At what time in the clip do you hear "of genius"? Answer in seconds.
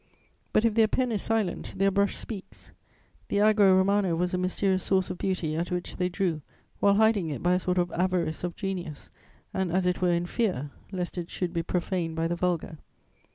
8.43-9.11